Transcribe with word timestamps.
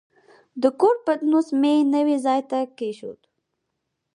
د 0.61 0.63
کور 0.79 0.95
پتنوس 1.05 1.47
مې 1.61 1.73
نوي 1.95 2.17
ځای 2.25 2.41
ته 2.49 2.59
کېښود. 2.77 3.19